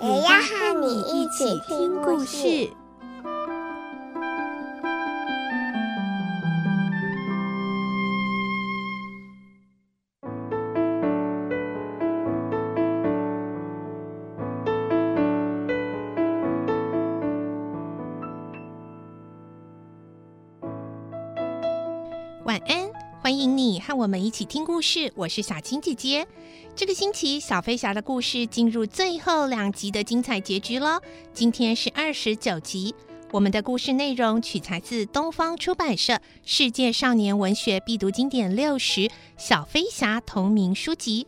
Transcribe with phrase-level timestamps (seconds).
[0.00, 2.70] 也要和你一起听故事。
[22.44, 22.87] 晚安，
[23.38, 25.12] 欢迎你和我们一起听故事。
[25.14, 26.26] 我是小青姐姐。
[26.74, 31.00] 这个星期，小飞侠的故事进入最后两集的精彩结局了。
[31.32, 32.92] 今天是二十九集。
[33.30, 39.02] 我们的故事内容取材自东方出版社《世界少年文学必读经典六十》
[39.36, 41.24] 小飞侠同名书籍。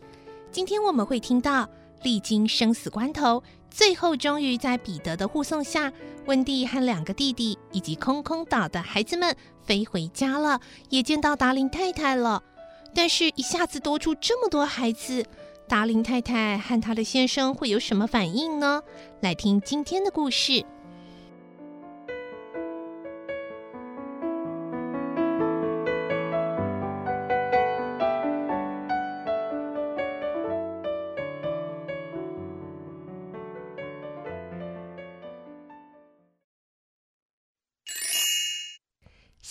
[0.50, 1.68] 今天我们会听到，
[2.02, 3.40] 历经生死关头，
[3.70, 5.92] 最后终于在彼得的护送下，
[6.26, 9.36] 温蒂和两个弟弟以及空空岛的孩子们
[9.70, 12.42] 飞回家了，也见到达林太太了。
[12.92, 15.24] 但是，一下子多出这么多孩子，
[15.68, 18.82] 达林太太和她的先生会有什么反应呢？
[19.20, 20.64] 来听今天的故事。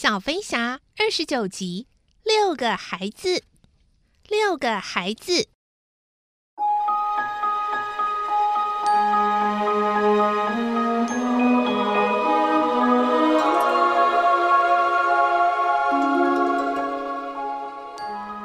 [0.01, 1.85] 小飞侠二十九集，
[2.23, 3.43] 六个孩子，
[4.29, 5.49] 六个孩子。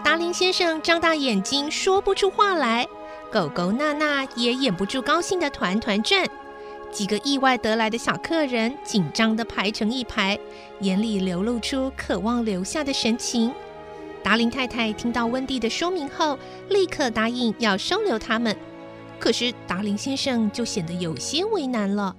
[0.03, 2.85] 达林先生张大眼睛，说不出话来；
[3.31, 6.29] 狗狗娜娜也掩不住高兴的团团转。
[6.95, 10.39] 几个意外得来的小客人紧张地排成一排，
[10.79, 13.53] 眼里流露出渴望留下的神情。
[14.23, 16.39] 达林太太听到温蒂的说明后，
[16.69, 18.57] 立刻答应要收留他们。
[19.19, 22.15] 可是达林先生就显得有些为难了。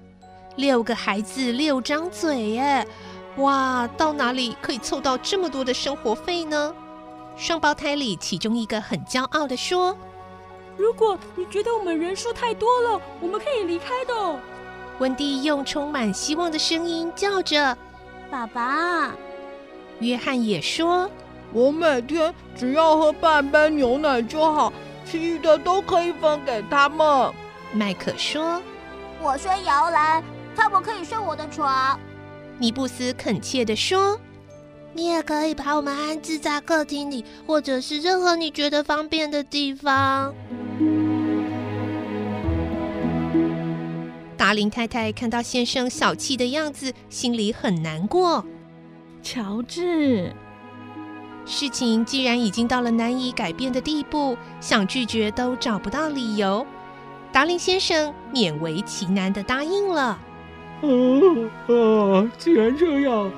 [0.56, 2.86] 六个孩子，六张嘴，哎，
[3.38, 6.74] 哇，到哪里可以凑到这么多的生活费呢？
[7.34, 9.96] 双胞胎里其中一个很骄傲地说
[10.76, 14.38] ：“如果你觉得我们人数太多了，我们可以离开的。”
[14.98, 17.76] 温蒂用充满希望的声音叫着
[18.30, 19.12] ：“爸爸。”
[20.00, 21.10] 约翰也说
[21.52, 24.72] ：“我每天只要喝半杯牛奶就好，
[25.04, 27.32] 其余的都可以分给他们。”
[27.72, 28.60] 麦克说
[29.22, 30.22] ：“我睡摇篮，
[30.54, 31.98] 他们可以睡我的床。”
[32.58, 34.18] 尼布斯恳切地说
[34.94, 40.34] ：“你也可以把我们安置在客厅里，或者是任何你觉得方便的地方。”
[44.46, 48.46] 达林太太看到先生小气的样子，心里很难过。
[49.20, 50.32] 乔治，
[51.44, 56.64] 事情既然已经到了难以改变的地步，想拒绝都找不到理由。
[57.32, 60.16] 达林先生勉为其难的答应了。
[60.82, 63.28] 哦哦，既然这样，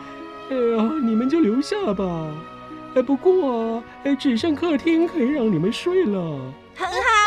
[0.51, 2.31] 哎呀，你们就留下吧。
[2.97, 6.21] 哎，不过啊，哎，只剩客厅可以让你们睡了。
[6.77, 7.18] 很好啊。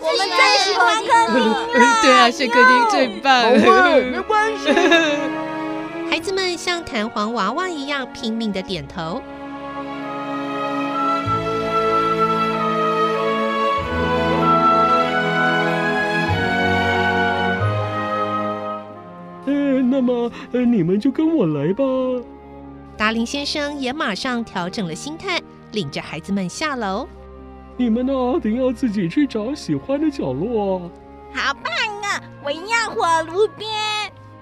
[0.00, 1.68] 我们最喜欢客厅了。
[2.02, 3.52] 对啊，睡客厅最棒。
[4.10, 4.72] 没关系。
[6.10, 9.20] 孩子们像弹簧娃娃一样拼命的点头。
[19.46, 21.84] 嗯，那么呃你们就跟我来吧。
[22.96, 25.40] 达林先生也马上调整了心态，
[25.72, 27.08] 领着孩子们下楼。
[27.76, 28.12] 你们呢？
[28.40, 30.90] 得要自己去找喜欢的角落。
[31.32, 32.22] 好棒啊！
[32.44, 33.68] 我要火炉边，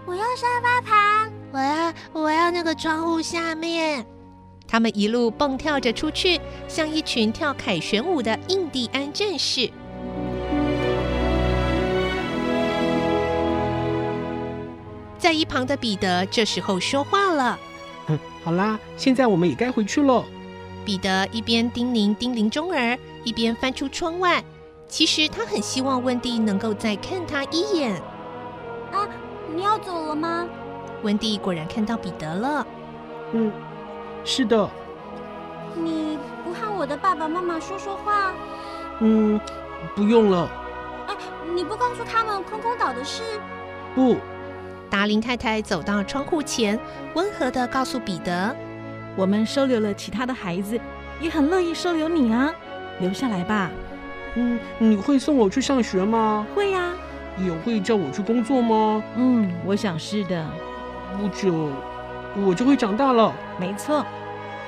[0.05, 4.05] 我要沙发旁，我要我要那个窗户下面。
[4.69, 6.39] 他们一路蹦跳着出去，
[6.69, 9.71] 像一群跳凯旋舞的印第安战士。
[15.19, 17.59] 在一旁的彼得这时候说话了
[18.45, 20.23] ：“好啦，现在我们也该回去了。”
[20.85, 24.43] 彼得一边叮咛叮咛钟儿，一边翻出窗外。
[24.89, 27.95] 其实他很希望温蒂能够再看他一眼。
[28.93, 29.09] 啊，
[29.55, 30.47] 你要走了吗？
[31.03, 32.67] 温蒂果然看到彼得了。
[33.33, 33.51] 嗯，
[34.25, 34.69] 是的。
[35.75, 38.33] 你不和我的爸爸妈妈说说话？
[39.01, 39.41] 嗯，
[39.97, 40.49] 不用了。
[41.09, 41.17] 哎，
[41.55, 43.23] 你不告诉他们空空岛的事？
[43.95, 44.17] 不。
[44.91, 46.79] 达林太太走到窗户前，
[47.15, 48.55] 温和地告诉彼得
[49.17, 50.79] ：“我们收留了其他的孩子，
[51.19, 52.53] 也很乐意收留你啊，
[53.01, 53.71] 留下来吧。
[54.35, 56.93] ”“嗯，你会送我去上学吗？”“会呀。
[57.39, 60.47] ”“也会叫我去工作吗？”“嗯，我想是的。
[61.19, 61.71] ”“不久，
[62.47, 63.33] 我就会长大了。
[63.59, 64.05] ”“没错。”“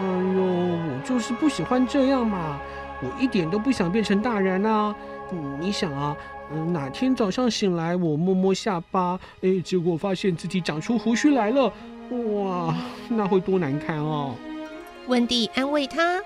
[0.01, 2.59] 哎呦，我就是不喜欢这样嘛，
[3.01, 4.95] 我一点都不想变成大人啊。
[5.33, 6.17] 嗯，你想啊。”
[6.53, 11.73] 嗯，哪天早上醒来，我摸摸下巴，哎，结果发现自己长出胡须来了，
[12.11, 12.75] 哇，
[13.09, 14.35] 那会多难看哦！
[15.07, 16.21] 温蒂安慰他：“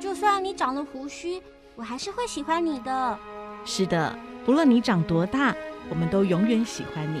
[0.00, 1.40] 就算你长了胡须，
[1.76, 3.18] 我还是会喜欢你的。”
[3.66, 4.16] 是的，
[4.46, 5.54] 不论你长多大，
[5.90, 7.20] 我们都永远喜欢你。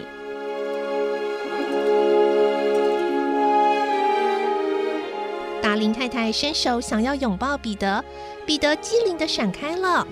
[5.62, 8.02] 达林太太伸手想要拥抱彼得，
[8.46, 10.06] 彼得机灵的闪开了。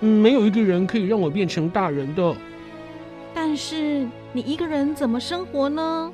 [0.00, 2.34] 没有一个人可以让我变成大人的。
[3.34, 6.10] 但是你一个人怎么生活呢？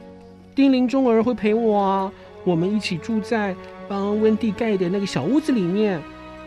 [0.56, 2.12] 丁玲钟儿会陪我啊，
[2.44, 3.54] 我们一起住在
[3.88, 6.00] 帮温蒂盖的那个小屋子里面。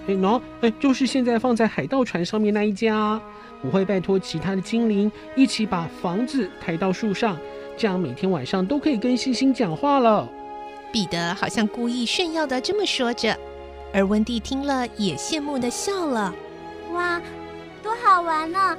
[0.07, 3.19] 哎，喏，哎，就是现在放在海盗船上面那一家。
[3.63, 7.37] 我会拜托其他的精灵一起把房子抬到树上，
[7.77, 10.27] 这样每天晚上都可以跟星星讲话了。
[10.91, 13.37] 彼得好像故意炫耀的这么说着，
[13.93, 16.33] 而温蒂听了也羡慕的笑了。
[16.93, 17.21] 哇，
[17.83, 18.77] 多好玩呢！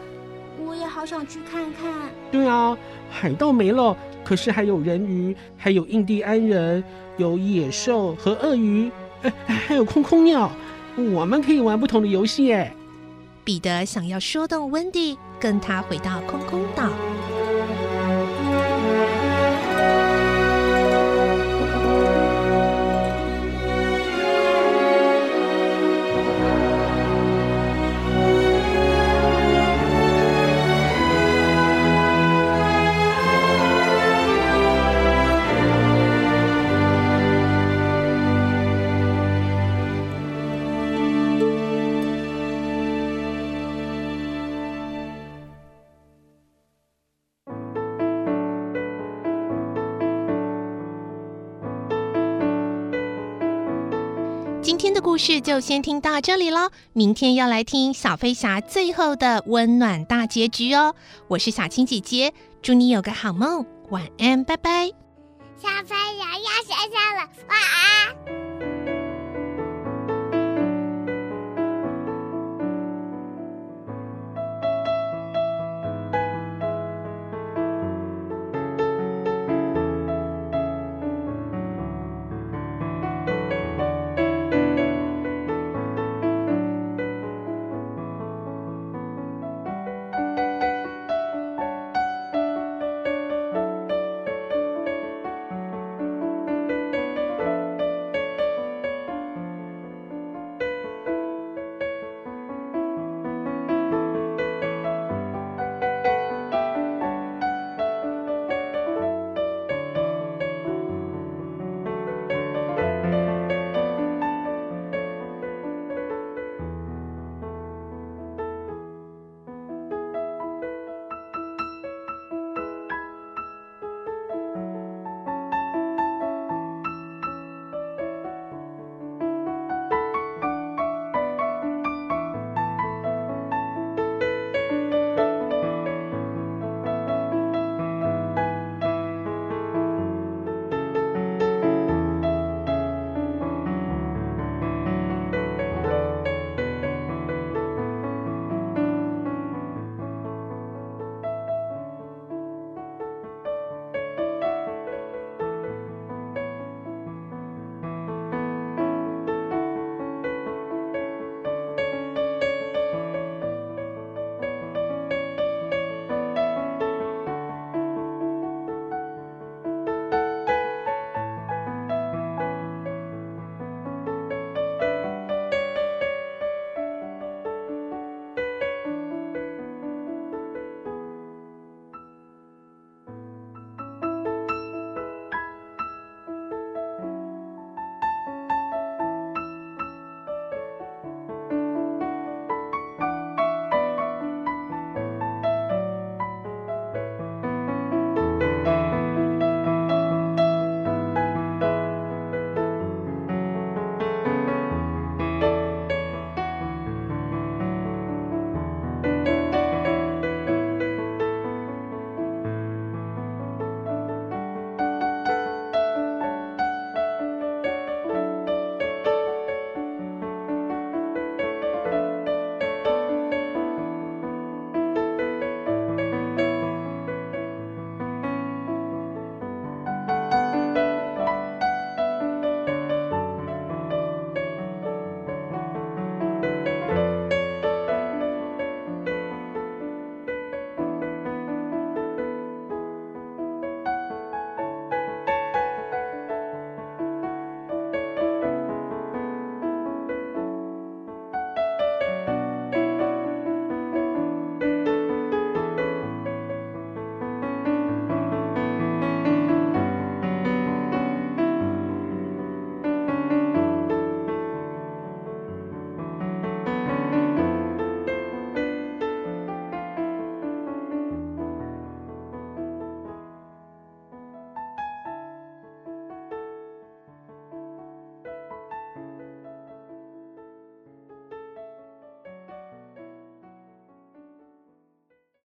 [0.65, 1.91] 我也好想去看看。
[2.31, 2.77] 对啊，
[3.11, 3.97] 海盗没了，
[4.33, 6.83] 可是还有人鱼，还有印第安人，
[7.19, 8.91] 有野兽和鳄鱼，
[9.21, 10.51] 哎，还有空空鸟，
[10.97, 12.75] 我们可以玩不同的游戏哎。
[13.45, 17.12] 彼得想要说动温蒂，跟他回到空空岛。
[54.63, 60.95] 今天的故事就先听到这里喽，明天要来听小飞侠最后的温暖大结局哦。
[61.27, 62.33] 我是小青姐姐，
[62.63, 64.87] 祝你有个好梦，晚安，拜拜。
[65.61, 68.42] 小飞侠要睡觉了，晚安。